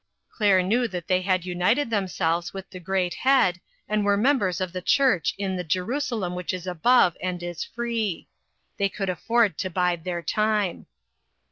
Claire 0.31 0.63
knew 0.63 0.87
that 0.87 1.07
they 1.07 1.21
had 1.21 1.45
united 1.45 1.91
themselves 1.91 2.55
with 2.55 2.67
the 2.71 2.79
great 2.79 3.13
Head, 3.13 3.61
and 3.87 4.03
were 4.03 4.17
members 4.17 4.59
of 4.59 4.73
the 4.73 4.81
church 4.81 5.35
37O 5.37 5.37
INTERRUPTED. 5.37 5.51
in 5.51 5.55
the" 5.57 5.63
Jerusalem 5.63 6.33
which 6.33 6.53
is 6.55 6.65
above 6.65 7.15
and 7.21 7.43
is 7.43 7.63
free." 7.63 8.27
They 8.77 8.89
could 8.89 9.11
afford 9.11 9.59
to 9.59 9.69
bide 9.69 10.03
their 10.03 10.23
time. 10.23 10.87